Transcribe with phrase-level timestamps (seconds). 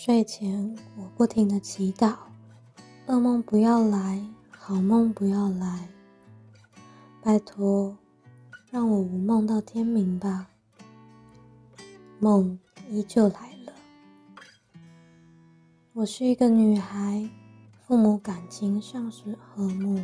[0.00, 2.14] 睡前，我不停的祈祷，
[3.08, 5.88] 噩梦不要来，好梦不要来。
[7.20, 7.98] 拜托，
[8.70, 10.50] 让我无梦到天明吧。
[12.20, 12.56] 梦
[12.88, 13.72] 依旧来了。
[15.94, 17.28] 我是一个女孩，
[17.84, 20.00] 父母感情尚是和睦。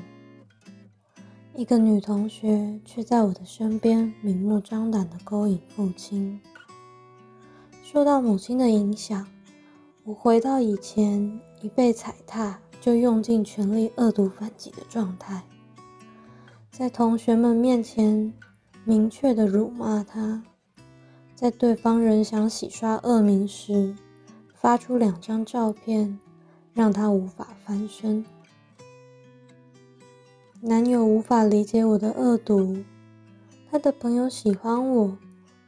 [1.54, 6.40] 一个女同学却在我的身边明目张胆的勾引父亲。
[7.84, 9.24] 受到母亲的影响，
[10.06, 15.42] 我回到以前一被踩踏就用尽全力恶毒反击的状态，
[16.70, 18.30] 在同学们面前
[18.84, 20.42] 明确的辱骂他，
[21.34, 23.96] 在对方仍想洗刷恶名时，
[24.54, 26.18] 发出两张照片，
[26.74, 28.22] 让他无法翻身。
[30.60, 32.84] 男友无法理解我的恶毒，
[33.70, 35.16] 他的朋友喜欢我。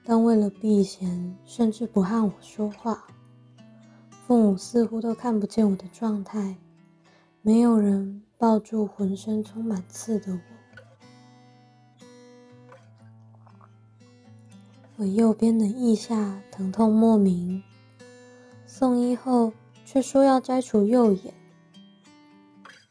[0.09, 3.07] 但为了避嫌，甚至不和我说话。
[4.27, 6.57] 父母似乎都看不见我的状态，
[7.43, 10.41] 没有人抱住浑身充满刺的我。
[14.97, 17.63] 我右边的腋下疼痛莫名，
[18.67, 19.53] 送医后
[19.85, 21.33] 却说要摘除右眼。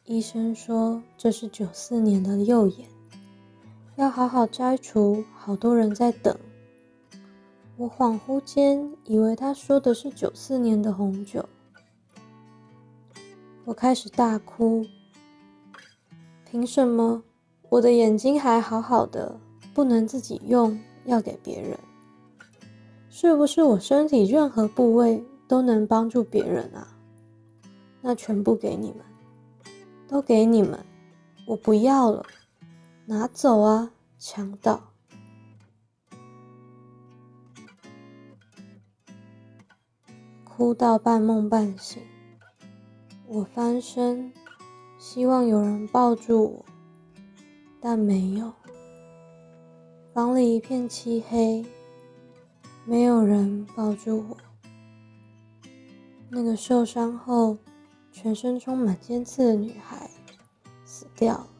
[0.06, 2.88] 医生说这是九四年的右眼，
[3.98, 6.34] 要好好摘除，好多人在等。
[7.78, 11.44] 我恍惚间以为他说的是九四年的红酒，
[13.66, 14.86] 我开始大哭。
[16.50, 17.22] 凭什么
[17.68, 19.38] 我的眼睛还好好的，
[19.74, 21.78] 不能自己用，要给别人？
[23.10, 26.88] 是不是我身体任何部位都能帮助别人啊？
[28.00, 29.00] 那全部给你们，
[30.08, 30.80] 都给你们，
[31.46, 32.26] 我不要了，
[33.06, 34.95] 拿走啊，强盗！
[40.58, 42.02] 哭到半梦半醒，
[43.28, 44.32] 我翻身，
[44.98, 46.66] 希望有人抱住我，
[47.82, 48.54] 但没有。
[50.14, 51.66] 房里一片漆黑，
[52.86, 54.38] 没有人抱住我。
[56.30, 57.58] 那个受伤后
[58.14, 60.10] 全身充满尖刺的女孩
[60.86, 61.55] 死掉了。